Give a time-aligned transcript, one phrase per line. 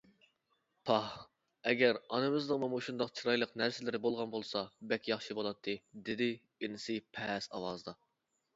[0.89, 1.09] پاھ،
[1.71, 7.99] ئەگەر ئانىمىزنىڭمۇ مۇشۇنداق چىرايلىق نەرسىلىرى بولغان بولسا بەك ياخشى بولاتتى، دېدى ئىنىسى پەس ئاۋازدا.